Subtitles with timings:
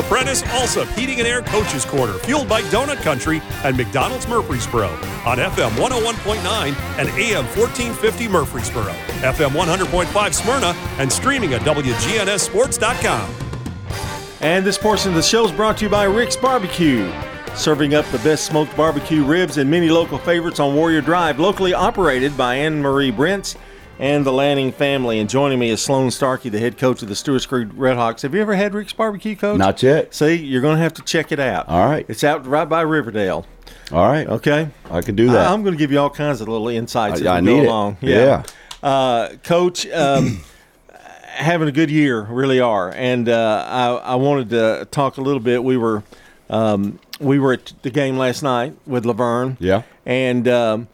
[0.00, 4.88] the Prentice Alsop Heating and Air Coaches Corner, fueled by Donut Country and McDonald's Murfreesboro
[5.26, 6.38] on FM 101.9
[6.98, 13.34] and AM 1450 Murfreesboro, FM 100.5 Smyrna, and streaming at WGNSSports.com.
[14.40, 17.12] And this portion of the show is brought to you by Rick's Barbecue.
[17.54, 21.74] Serving up the best smoked barbecue ribs and many local favorites on Warrior Drive, locally
[21.74, 23.54] operated by Anne Marie Brents
[24.00, 25.20] and the Lanning family.
[25.20, 28.22] And joining me is Slone Starkey, the head coach of the Stewart's Creek Redhawks.
[28.22, 29.58] Have you ever had Rick's Barbecue, Coach?
[29.58, 30.14] Not yet.
[30.14, 31.68] See, you're going to have to check it out.
[31.68, 32.06] All right.
[32.08, 33.46] It's out right by Riverdale.
[33.92, 34.26] All right.
[34.26, 34.70] Okay.
[34.90, 35.48] I can do that.
[35.48, 37.46] I, am going to give you all kinds of little insights I- as I we
[37.46, 37.66] go it.
[37.66, 37.96] along.
[38.00, 38.42] Yeah.
[38.82, 40.40] Uh, Coach, um,
[41.24, 42.90] having a good year, really are.
[42.92, 45.62] And uh, I, I wanted to talk a little bit.
[45.62, 46.02] We were
[46.48, 49.56] um, we were at the game last night with La Vergne.
[49.60, 49.82] Yeah.
[50.06, 50.88] And um,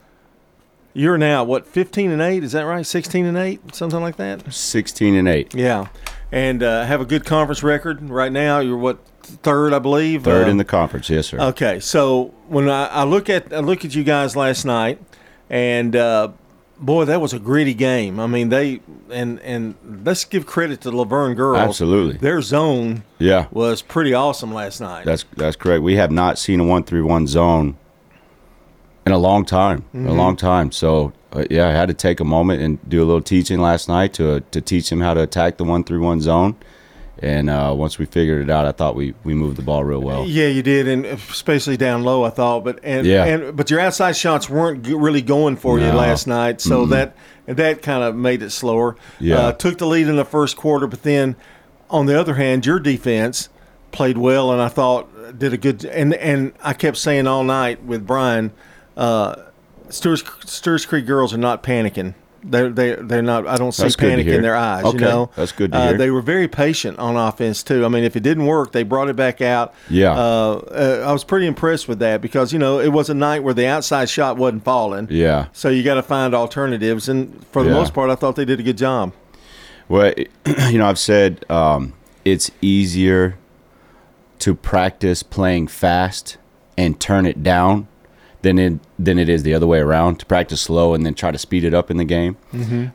[0.97, 2.43] you're now what 15 and eight?
[2.43, 2.85] Is that right?
[2.85, 4.51] 16 and eight, something like that.
[4.51, 5.53] 16 and 8.
[5.53, 5.87] Yeah.
[6.31, 8.59] And uh, have a good conference record right now.
[8.59, 10.23] You're what third, I believe.
[10.23, 11.09] Third Uh, in the conference.
[11.09, 11.39] Yes, sir.
[11.39, 14.99] Okay, so when I, I look at I look at you guys last night,
[15.49, 16.29] and uh,
[16.79, 18.19] boy, that was a gritty game.
[18.19, 21.59] I mean, they and and let's give credit to the La Vergne girls.
[21.59, 22.17] Absolutely.
[22.17, 23.47] their zone yeah.
[23.51, 25.05] was pretty awesome last night.
[25.05, 25.81] That's that's correct.
[25.81, 27.77] We have not seen a one three one zone
[29.07, 30.07] in a long time, Mm-hmm.
[30.07, 30.71] a long time.
[30.71, 33.89] So uh, yeah, I had to take a moment and do a little teaching last
[33.89, 36.55] night to to teach him how to attack the one three one zone.
[37.19, 40.01] And uh, once we figured it out, I thought we we moved the ball real
[40.01, 40.25] well.
[40.27, 42.63] yeah, you did, and especially down low, I thought.
[42.63, 43.25] But and, Yeah.
[43.25, 47.15] and but your outside shots weren't really going for you last night, so that
[47.47, 48.95] that kind of made it slower.
[49.19, 49.37] Yeah.
[49.39, 51.35] uh, took the lead in the first quarter, but then
[51.89, 53.49] on the other hand, your defense
[53.91, 55.07] played well, and I thought
[55.39, 55.85] did a good.
[55.85, 58.51] And and I kept saying all night with Brian,
[58.97, 59.35] uh,
[59.89, 62.13] Stewart's, Stewart's Creek girls are not panicking.
[62.43, 63.47] They're they they're not.
[63.47, 64.85] I don't see That's panic in their eyes.
[64.85, 65.93] Okay, You know, that's good to Uh.
[65.93, 67.83] They were very patient on offense too.
[67.83, 69.73] I mean, if it didn't work, they brought it back out.
[69.89, 70.11] Yeah.
[70.11, 70.17] Uh,
[70.71, 73.55] uh, I was pretty impressed with that because you know it was a night where
[73.55, 75.07] the outside shot wasn't falling.
[75.09, 75.47] Yeah.
[75.51, 77.75] So you got to find alternatives, and for the Yeah.
[77.75, 79.13] most part, I thought they did a good job.
[79.89, 80.13] Well,
[80.69, 81.93] you know, I've said um,
[82.23, 83.37] it's easier
[84.39, 86.37] to practice playing fast
[86.77, 87.87] and turn it down
[88.43, 91.31] than it than it is the other way around to practice slow and then try
[91.31, 92.37] to speed it up in the game.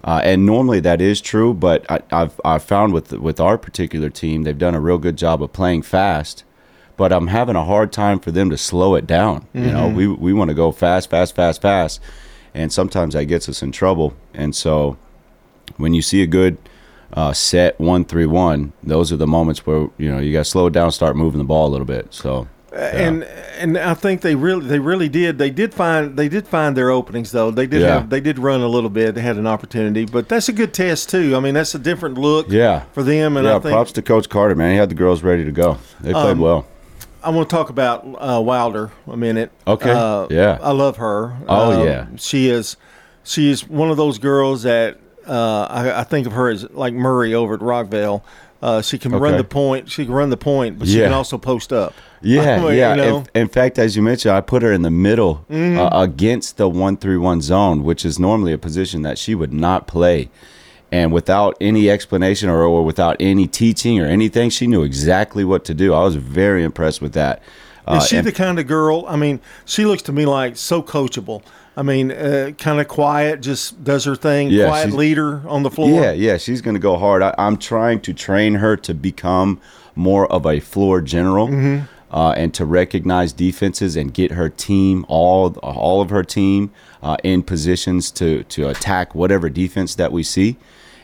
[0.05, 4.09] Uh, and normally that is true, but I, I've I've found with with our particular
[4.11, 6.45] team, they've done a real good job of playing fast.
[6.97, 9.47] But I'm having a hard time for them to slow it down.
[9.55, 12.01] You know, we we want to go fast, fast, fast, fast,
[12.55, 14.15] and sometimes that gets us in trouble.
[14.35, 14.97] And so
[15.79, 16.59] when you see a good
[17.15, 20.51] uh, set one three one, those are the moments where you know you got to
[20.51, 22.13] slow it down, start moving the ball a little bit.
[22.15, 23.25] So And
[23.59, 25.37] and I think they really they really did.
[25.39, 27.51] They did find they did find their openings though.
[27.51, 27.89] They did Yeah.
[27.99, 29.15] have they did run a little bit.
[29.15, 31.37] They had an opportunity, but that's a good test too.
[31.37, 32.47] I mean, that's a different look.
[32.49, 33.57] yeah, For them, and yeah.
[33.57, 34.71] I think props to Coach Carter, man.
[34.73, 35.77] He had the girls ready to go.
[36.01, 36.67] They played Um, well.
[37.23, 39.53] I want to talk about uh, Wilder a minute.
[39.67, 39.91] Okay.
[39.91, 40.59] Uh, Yeah.
[40.61, 41.35] I love her.
[41.47, 42.07] Oh, Um, yeah.
[42.17, 42.77] She is.
[43.23, 46.95] She is one of those girls that uh, I, I think of her as like
[46.95, 48.25] Murray over at Rockville.
[48.63, 49.91] Uh, she can run the point.
[49.91, 51.07] She can run the point, but she Yeah.
[51.07, 51.93] can also post up.
[52.23, 52.91] Yeah, yeah.
[52.95, 53.19] you know?
[53.21, 53.27] Mm-hmm.
[53.37, 56.69] in, in fact, as you mentioned, I put her in the middle uh, against the
[56.69, 60.31] one three one zone, which is normally a position that she would not play.
[60.93, 65.65] And without any explanation or, or without any teaching or anything, she knew exactly what
[65.65, 65.95] to do.
[65.95, 67.43] I was very impressed with that.
[67.89, 69.05] Uh, Is she and- the kind of girl?
[69.09, 71.43] I mean, she looks to me like so coachable.
[71.77, 74.51] I mean, uh, kind of quiet, just does her thing.
[74.51, 75.89] Yeah, quiet leader on the floor.
[76.03, 77.23] Yeah, yeah, she's going to go hard.
[77.23, 79.59] I, I'm trying to train her to become
[79.95, 81.85] more of a floor general, Mm-hmm.
[82.15, 86.71] uh, and to recognize defenses and get her team, all all of her team,
[87.03, 90.57] uh, in positions to to attack whatever defense that we see,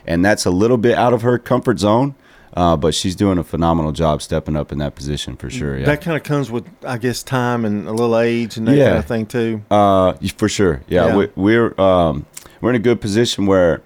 [0.05, 2.13] and that's a little bit out of her comfort zone.
[2.55, 5.77] Uh, but she's doing a phenomenal job stepping up in that position for sure.
[5.77, 8.75] Yeah, That kind of comes with, I guess, time and a little age and that
[8.75, 8.85] Yeah.
[8.87, 9.61] kind of thing too.
[9.69, 10.81] Uh, for sure.
[10.87, 11.15] Yeah, Yeah.
[11.15, 12.25] We, we're um,
[12.61, 13.81] we're in a good position where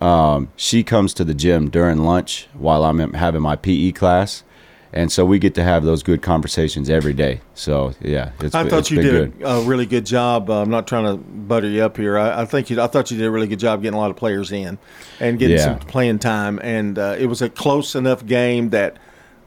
[0.00, 4.44] um, she comes to the gym during lunch while I'm having my PE class,
[4.92, 7.40] and so we get to have those good conversations every day.
[7.54, 9.46] So yeah, it's, I it's thought you been did good.
[9.46, 10.50] a, a really good job.
[10.50, 12.18] Uh, I'm not trying to butter you up here.
[12.18, 12.80] I, I think you.
[12.80, 14.78] I thought you did a really good job getting a lot of players in
[15.20, 15.64] and getting Yeah.
[15.64, 16.58] some playing time.
[16.62, 18.96] And uh, it was a close enough game that.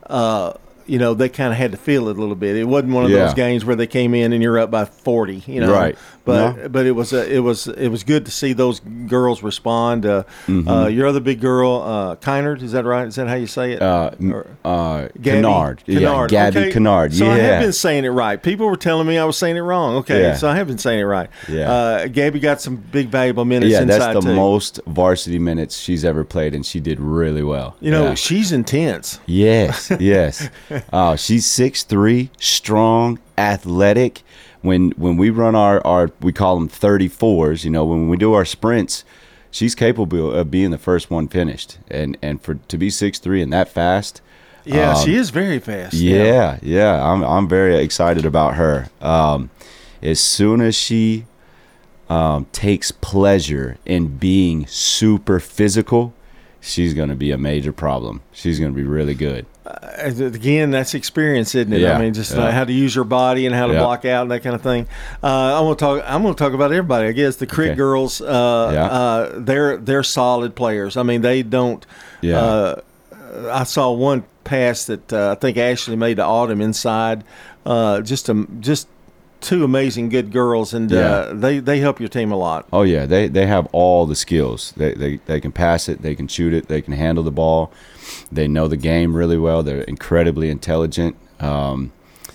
[0.08, 0.54] Uh,
[0.86, 2.56] you know they kind of had to feel it a little bit.
[2.56, 5.44] It wasn't one of those games where they came in and you're up by forty.
[5.48, 5.98] You know, Right.
[6.26, 6.70] But No.
[6.70, 10.06] but it was a, it was it was good to see those girls respond.
[10.06, 10.68] Uh, Mm-hmm.
[10.68, 13.08] uh, your other big girl, uh, Kynard, is that right?
[13.08, 13.82] Is that how you say it?
[13.82, 15.84] Uh, Or- uh, Kennard.
[15.86, 17.14] Yeah, Gabby Okay, Kennard.
[17.14, 17.32] So yeah.
[17.32, 18.42] I have been saying it right.
[18.42, 19.96] People were telling me I was saying it wrong.
[19.98, 20.36] Okay, Yeah.
[20.36, 21.30] so I have been saying it right.
[21.50, 21.72] Yeah.
[21.72, 24.36] Uh, Gabby got some big valuable minutes yeah, inside that's the too.
[24.36, 27.76] most varsity minutes she's ever played, and she did really well.
[27.82, 28.14] You know, Yeah.
[28.16, 29.20] she's intense.
[29.26, 30.50] Yes, yes.
[30.94, 34.24] uh, she's six three, strong, athletic.
[34.62, 37.64] When when we run our, our we call them thirty fours.
[37.66, 39.04] You know, when we do our sprints,
[39.52, 41.78] she's capable of being the first one finished.
[41.90, 44.22] And and for to be six three and that fast.
[44.66, 45.94] Yeah, um, she is very fast.
[45.94, 48.90] Yeah, yeah, I'm I'm very excited about her.
[49.02, 49.50] Um,
[50.02, 51.26] as soon as she
[52.10, 56.14] um, takes pleasure in being super physical,
[56.62, 58.22] she's going to be a major problem.
[58.32, 59.46] She's going to be really good.
[59.66, 61.80] Uh, again, that's experience, isn't it?
[61.80, 62.44] Yeah, I mean, just yeah.
[62.46, 63.80] uh, how to use your body and how to Yeah.
[63.80, 64.88] block out and that kind of thing.
[65.24, 65.28] Uh,
[65.58, 66.04] I'm gonna talk.
[66.06, 67.08] I'm gonna talk about everybody.
[67.08, 67.76] I guess the Crit Okay.
[67.78, 68.20] girls.
[68.22, 68.86] Uh, Yeah.
[68.86, 70.98] uh, they're they're solid players.
[70.98, 71.86] I mean, they don't.
[72.22, 72.40] Yeah.
[72.40, 72.76] Uh,
[73.52, 77.24] I saw one pass that uh, I think Ashley made to Autumn inside.
[77.66, 78.88] Uh, just a, just
[79.44, 82.68] two amazing good girls, and uh, they they help your team a lot.
[82.74, 84.74] Oh yeah, they they have all the skills.
[84.78, 87.72] They they they can pass it, they can shoot it, they can handle the ball.
[88.32, 89.62] They know the game really well.
[89.64, 91.16] They're incredibly intelligent.
[91.40, 91.92] Um,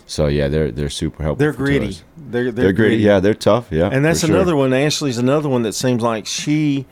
[0.06, 1.38] so yeah, they're they're super helpful.
[1.40, 1.96] They're gritty.
[2.16, 2.96] They're, they're They're, gritty.
[2.96, 3.69] Yeah, they're tough.
[3.70, 4.37] Yeah, And that's for sure.
[4.37, 4.72] another one.
[4.75, 6.84] Ashley's another one that seems like she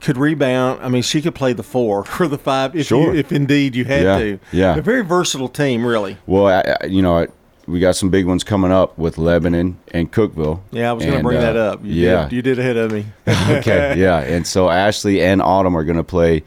[0.00, 0.80] could rebound.
[0.82, 3.12] I mean, she could play the four or the five if Sure.
[3.12, 4.38] you, if indeed you had Yeah, to.
[4.50, 4.76] yeah.
[4.76, 6.16] A very versatile team, really.
[6.26, 7.28] Well, I, I- you know, I,
[7.70, 10.60] we got some big ones coming up with Lebanon and Cookeville.
[10.72, 11.84] Yeah, I was going to bring uh, that up.
[11.84, 13.06] You yeah, did, you did ahead of me.
[13.28, 16.42] okay, yeah, and so Ashley and Autumn are going to play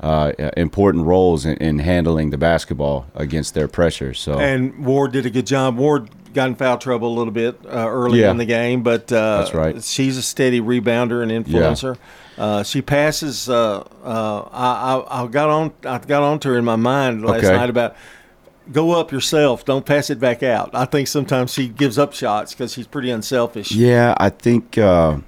[0.00, 4.12] uh, important roles in, in handling the basketball against their pressure.
[4.14, 5.76] So And Ward did a good job.
[5.76, 8.30] Ward got in foul trouble a little bit uh, early Yeah.
[8.30, 9.82] in the game, but uh, That's right.
[9.82, 11.96] She's a steady rebounder and influencer.
[12.36, 13.48] Uh, she passes.
[13.48, 15.72] Uh, uh, I, I, I got on.
[15.86, 17.56] I got onto her in my mind last Okay.
[17.56, 17.96] night about
[18.72, 19.64] go up yourself.
[19.64, 20.70] Don't pass it back out.
[20.74, 23.72] I think sometimes she gives up shots because she's pretty unselfish.
[23.72, 25.18] Yeah, I think, uh,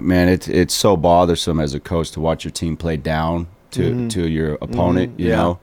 [0.00, 4.08] man, it's it's so bothersome as a coach to watch your team play down to
[4.10, 5.18] to your opponent.
[5.18, 5.30] You Mm-hmm.
[5.30, 5.36] yeah.
[5.36, 5.58] know,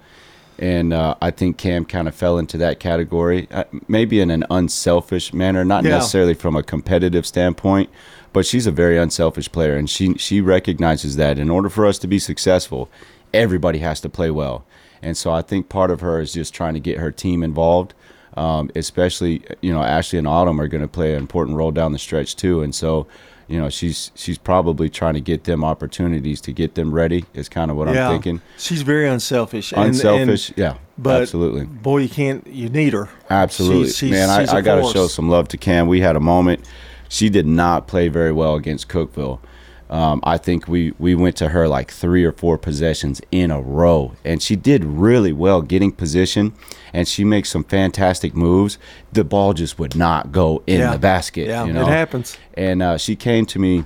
[0.58, 4.44] and uh, I think Cam kind of fell into that category, uh, maybe in an
[4.50, 5.92] unselfish manner, not Yeah.
[5.92, 7.90] necessarily from a competitive standpoint.
[8.32, 11.98] But she's a very unselfish player, and she she recognizes that in order for us
[12.00, 12.88] to be successful,
[13.34, 14.66] everybody has to play well.
[15.02, 17.94] And so I think part of her is just trying to get her team involved
[18.38, 21.92] um, especially you know Ashley and Autumn are going to play an important role down
[21.92, 23.08] the stretch too, and so
[23.48, 27.26] you know she's she's probably trying to get them opportunities to get them ready.
[27.34, 28.08] Is kind of what Yeah.
[28.08, 28.42] I'm thinking.
[28.58, 29.74] She's very unselfish.
[29.76, 32.46] Unselfish, and- yeah, but absolutely, boy, you can't.
[32.48, 33.10] You need her.
[33.30, 33.86] absolutely.
[33.86, 35.88] She's- she's- Man, she's I, I got to show some love to Cam.
[35.88, 36.66] We had a moment.
[37.10, 39.40] She did not play very well against Cookeville.
[39.90, 43.60] Um, I think we, we went to her like three or four possessions in a
[43.60, 46.54] row, and she did really well getting position,
[46.94, 48.78] and she makes some fantastic moves.
[49.14, 50.92] The ball just would not go in Yeah.
[50.94, 51.48] the basket.
[51.48, 52.38] Yeah, you it happens.
[52.54, 53.84] And uh, she came to me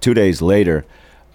[0.00, 0.84] two days later.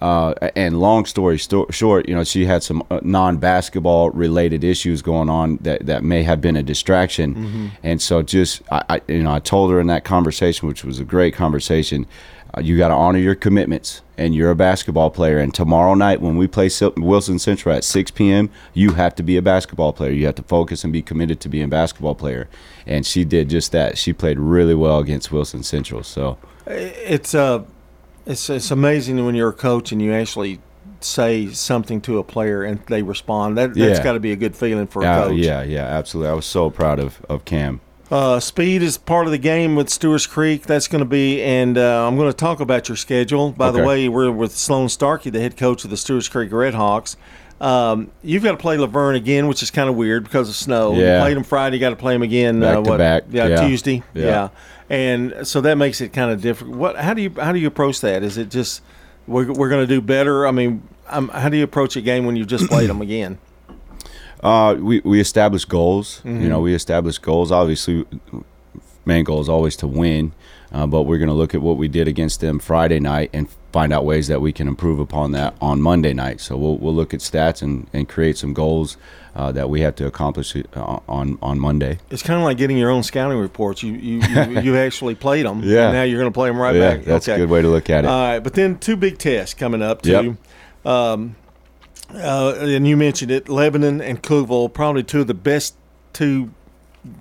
[0.00, 5.02] Uh, and long story sto- short, you know, she had some uh, non-basketball related issues
[5.02, 7.66] going on that, that may have been a distraction, Mm-hmm.
[7.82, 10.98] and so just I, I, you know, I told her in that conversation, which was
[11.00, 12.06] a great conversation,
[12.62, 15.38] you got to honor your commitments, and you're a basketball player.
[15.38, 19.36] And tomorrow night when we play Wilson Central at 6 p.m., you have to be
[19.36, 20.10] a basketball player.
[20.12, 22.48] You have to focus and be committed to being a basketball player.
[22.86, 23.96] And she did just that.
[23.98, 26.02] She played really well against Wilson Central.
[26.02, 26.38] So.
[26.66, 27.64] It's uh,
[28.26, 30.60] it's it's amazing when you're a coach and you actually
[31.00, 33.56] say something to a player and they respond.
[33.56, 34.04] That that's Yeah.
[34.04, 35.36] got to be a good feeling for a Uh, coach.
[35.38, 36.30] yeah, yeah, absolutely.
[36.30, 37.80] I was so proud of, of Cam.
[38.10, 40.62] Uh, speed is part of the game with Stewart's Creek.
[40.64, 43.52] That's going to be, and uh, I'm going to talk about your schedule.
[43.52, 47.14] By the way, we're with Slone Starkey, the head coach of the Stewart's Creek Redhawks.
[47.60, 50.56] Um, you've got to play La Vergne again, which is kind of weird because of
[50.56, 50.94] snow.
[50.94, 51.20] You Yeah.
[51.20, 52.58] played them Friday, you got to play them again.
[52.58, 53.24] Back uh, to back.
[53.30, 53.68] Yeah, Yeah.
[53.68, 54.02] Tuesday.
[54.14, 54.24] Yeah.
[54.24, 54.48] Yeah.
[54.88, 56.74] and so that makes it kind of different.
[56.76, 56.96] What?
[56.96, 58.22] How do you how do you approach that?
[58.24, 58.82] Is it just
[59.28, 60.46] we're, we're going to do better?
[60.46, 63.38] I mean, um, how do you approach a game when you've just played them again?
[64.42, 66.18] Uh, we we established goals.
[66.18, 66.42] Mm-hmm.
[66.42, 67.52] You know, we establish goals.
[67.52, 68.06] Obviously,
[69.04, 70.32] main goal is always to win,
[70.72, 73.48] uh, but we're going to look at what we did against them Friday night and
[73.72, 76.40] find out ways that we can improve upon that on Monday night.
[76.40, 78.96] So we'll we'll look at stats and, and create some goals
[79.34, 81.98] uh, that we have to accomplish uh, on on Monday.
[82.10, 83.82] It's kind of like getting your own scouting reports.
[83.82, 85.62] You you you, you actually played them.
[85.62, 85.86] Yeah.
[85.86, 87.04] And now you're going to play them right yeah, back.
[87.04, 87.36] that's okay.
[87.36, 88.08] a good way to look at it.
[88.08, 90.36] All right, but then two big tests coming up too.
[90.84, 90.92] Yep.
[90.92, 91.36] Um,
[92.14, 95.74] uh, and you mentioned it, Lebanon and Cookeville, probably two of the best
[96.12, 96.50] two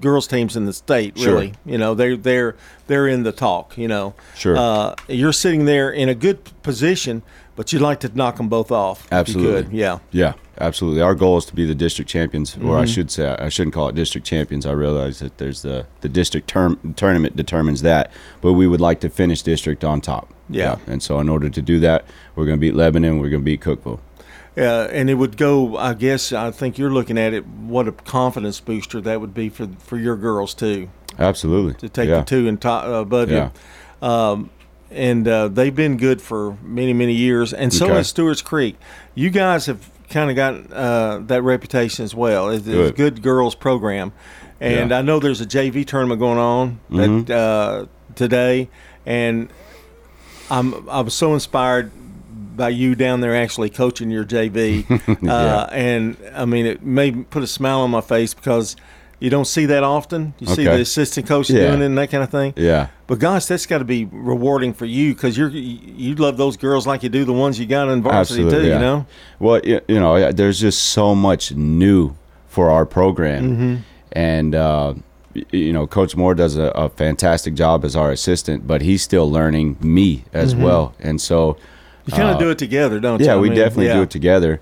[0.01, 1.17] girls teams in the state.
[1.17, 1.33] Sure.
[1.35, 2.55] Really, you know they're they're
[2.87, 3.77] they're in the talk.
[3.77, 4.57] You know, Sure.
[4.57, 7.21] Uh, you're sitting there in a good position,
[7.55, 9.07] but you'd like to knock them both off.
[9.11, 9.77] Absolutely.
[9.77, 9.99] Yeah.
[10.11, 11.01] Yeah, absolutely.
[11.01, 12.71] Our goal is to be the district champions, or Mm-hmm.
[12.71, 14.65] I should say, I shouldn't call it district champions.
[14.65, 18.99] I realize that there's the the district term tournament determines that, but we would like
[19.01, 20.33] to finish district on top.
[20.49, 20.77] Yeah.
[20.87, 22.05] And so, in order to do that,
[22.35, 23.19] we're going to beat Lebanon.
[23.19, 23.99] We're going to beat Cookeville.
[24.57, 25.77] Uh, and it would go.
[25.77, 27.45] I guess I think you're looking at it.
[27.47, 31.73] What a confidence booster that would be for for your girls too Absolutely.
[31.75, 32.19] to take yeah.
[32.19, 33.29] the two and top uh, Bud.
[33.29, 33.49] Yeah.
[34.01, 34.49] Um,
[34.91, 37.95] and uh, they've been good for many many years, and so Okay.
[37.95, 38.75] has Stewart's Creek.
[39.15, 42.49] You guys have kind of got uh, that reputation as well.
[42.49, 42.95] It's, it's a Good.
[42.95, 44.11] good girls program,
[44.59, 44.81] and Yeah.
[44.85, 44.93] Mm-hmm.
[44.93, 48.69] I know there's a JV tournament going on that uh, today,
[49.05, 49.49] and
[50.49, 51.91] I'm I'm so inspired
[52.59, 54.85] by you down there actually coaching your JV,
[55.27, 58.75] uh, and I mean it may put a smile on my face because
[59.19, 60.33] you don't see that often.
[60.39, 61.67] You see the assistant coach Yeah.
[61.69, 62.53] doing it and that kind of thing.
[62.55, 62.87] Yeah.
[63.07, 66.85] But gosh, that's got to be rewarding for you because you're you love those girls
[66.87, 68.67] like you do the ones you got in varsity Absolutely, too.
[68.69, 68.75] yeah.
[68.75, 69.05] You know,
[69.39, 72.15] Well, you, you know, there's just so much new
[72.47, 73.75] for our program, Mm-hmm.
[74.13, 74.93] and uh,
[75.51, 79.29] you know, Coach Moore does a, a fantastic job as our assistant, but he's still
[79.29, 81.57] learning me as well, and so
[82.13, 83.25] you kind of Uh, do it together, don't you?
[83.27, 83.95] yeah, I we mean, definitely yeah.
[83.95, 84.59] do it together.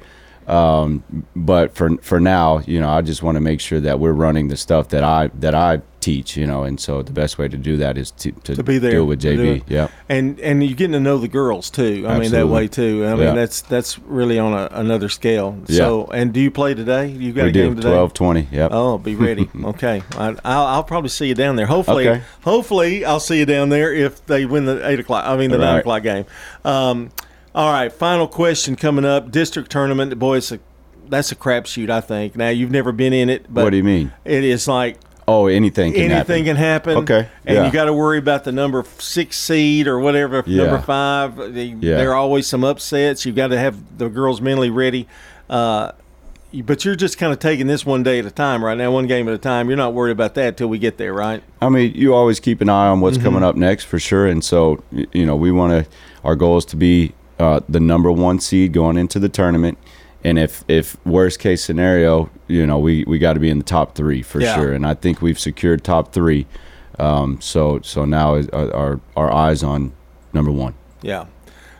[0.47, 1.03] Um,
[1.35, 4.47] but for for now, you know, I just want to make sure that we're running
[4.47, 7.57] the stuff that I that I teach, you know, and so the best way to
[7.57, 9.63] do that is to to, To be there deal with JB.
[9.67, 12.05] Yeah, and and you're getting to know the girls too.
[12.07, 13.03] I mean that way too.
[13.05, 13.33] I mean Yeah.
[13.33, 15.57] that's that's really on a, another scale.
[15.67, 15.79] Yeah.
[15.79, 17.07] So and do you play today?
[17.09, 17.89] You got we a do game today?
[17.89, 18.47] 12, 20.
[18.49, 18.69] Yep.
[18.73, 19.49] Oh, be ready.
[19.65, 21.65] okay, I, I'll, I'll probably see you down there.
[21.67, 22.21] Hopefully, Okay.
[22.45, 25.25] hopefully I'll see you down there if they win the eight o'clock.
[25.27, 25.79] I mean the nine Right.
[25.81, 26.23] o'clock game.
[26.63, 27.09] Um,
[27.57, 29.31] all right, final question coming up.
[29.31, 30.59] District tournament, boy, it's a
[31.09, 31.89] that's a crapshoot.
[31.89, 32.35] I think.
[32.35, 34.13] Now you've never been in it, but what do you mean?
[34.23, 34.97] it is like
[35.29, 36.45] Oh, anything can anything happen.
[36.45, 36.97] can happen.
[36.99, 37.65] Okay, and yeah.
[37.65, 40.63] you got to worry about the number six seed or whatever, Yeah.
[40.63, 41.37] number five.
[41.57, 41.97] Yeah.
[41.97, 43.25] There are always some upsets.
[43.25, 45.05] You've got to have the girls mentally ready.
[45.49, 45.91] Uh,
[46.63, 49.05] but you're just kind of taking this one day at a time right now, one
[49.05, 49.67] game at a time.
[49.67, 51.43] You're not worried about that till we get there, right?
[51.61, 53.01] I mean, you always keep an eye on Mm-hmm.
[53.03, 55.91] what's coming up next for sure, and so you know we want to.
[56.23, 59.77] Our goal is to be uh, the number one seed going into the tournament,
[60.23, 63.63] and if if worst case scenario, you know we we got to be in the
[63.63, 64.55] top three for Yeah.
[64.55, 66.45] sure, and I think we've secured top three.
[66.99, 69.91] Um, so so now are our our eyes on
[70.33, 70.73] number one.
[71.01, 71.25] Yeah.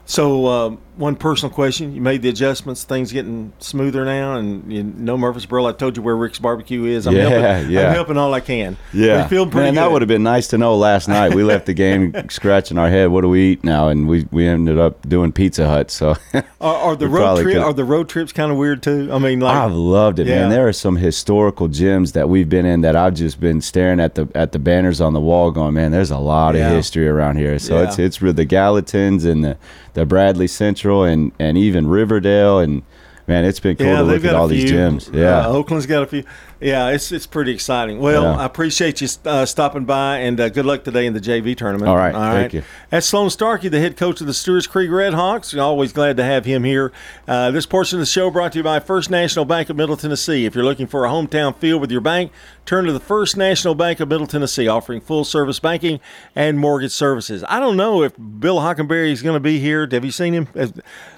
[0.05, 2.83] So um, one personal question: You made the adjustments.
[2.83, 5.65] Things getting smoother now, and you know Murfreesboro.
[5.65, 7.07] I told you where Rick's Barbecue is.
[7.07, 7.71] I'm Yeah, helping.
[7.71, 7.87] yeah.
[7.87, 8.77] I'm helping all I can.
[8.93, 9.79] Yeah, feel pretty man, good.
[9.81, 11.33] that would have been nice to know last night.
[11.33, 13.07] We left the game scratching our head.
[13.09, 13.87] What do we eat now?
[13.89, 15.91] And we we ended up doing Pizza Hut.
[15.91, 16.43] So Are,
[16.75, 17.61] are the road trip?
[17.63, 19.09] Are the road trips kind of weird too?
[19.11, 20.41] I mean, like I've loved it, Yeah.
[20.41, 20.49] man.
[20.49, 24.15] There are some historical gyms that we've been in that I've just been staring at
[24.15, 26.67] the at the banners on the wall, going, man, there's a lot Yeah.
[26.69, 27.59] of history around here.
[27.59, 29.57] So it's it's with the Gallatins and the
[29.93, 32.83] the Bradley Central and and even Riverdale and
[33.27, 35.13] man, it's been cool yeah, to look at all a these gyms.
[35.13, 35.45] Yeah.
[35.45, 36.23] uh, Oakland's got a few.
[36.59, 37.99] Yeah, it's it's pretty exciting.
[37.99, 38.37] Well, Yeah.
[38.37, 41.87] I appreciate you uh, stopping by, and uh, good luck today in the JV tournament.
[41.89, 42.63] All right, thank you.
[42.89, 45.53] That's Slone Starkey, the head coach of the Stewart's Creek Red Hawks.
[45.55, 46.91] Always glad to have him here.
[47.27, 49.97] Uh, this portion of the show brought to you by First National Bank of Middle
[49.97, 50.45] Tennessee.
[50.45, 52.31] If you're looking for a hometown feel with your bank,
[52.65, 55.99] turn to the First National Bank of Middle Tennessee, offering full service banking
[56.35, 57.43] and mortgage services.
[57.47, 59.87] I don't know if Bill Hockenberry is going to be here.
[59.91, 60.47] Have you seen him?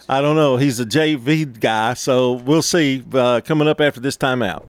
[0.10, 0.58] I don't know.
[0.58, 4.58] He's a JV guy, so we'll see uh, coming up after this timeout.